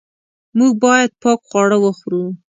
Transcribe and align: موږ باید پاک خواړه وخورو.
موږ 0.57 0.71
باید 0.83 1.11
پاک 1.21 1.39
خواړه 1.49 1.77
وخورو. 1.81 2.23